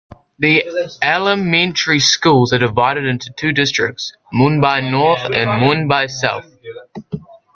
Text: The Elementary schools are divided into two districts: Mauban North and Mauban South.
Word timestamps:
The 0.39 0.89
Elementary 1.03 1.99
schools 1.99 2.51
are 2.53 2.57
divided 2.57 3.05
into 3.05 3.31
two 3.33 3.51
districts: 3.51 4.13
Mauban 4.33 4.89
North 4.89 5.21
and 5.25 5.61
Mauban 5.61 6.09
South. 6.09 6.49